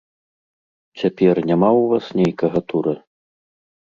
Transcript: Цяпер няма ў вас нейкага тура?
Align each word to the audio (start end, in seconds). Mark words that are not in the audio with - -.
Цяпер 1.01 1.35
няма 1.49 1.69
ў 1.81 1.91
вас 1.91 2.05
нейкага 2.21 2.59
тура? 2.71 2.93